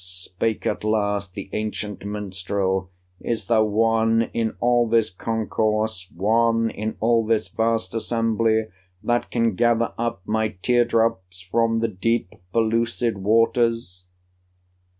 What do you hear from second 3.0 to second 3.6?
"Is